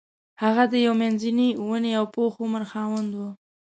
[0.43, 3.19] هغه یو د منځني ونې او پوخ عمر خاوند و.